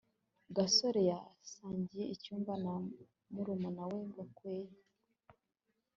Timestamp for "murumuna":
3.33-3.83